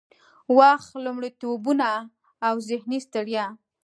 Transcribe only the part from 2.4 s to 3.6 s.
او ذهني ستړيا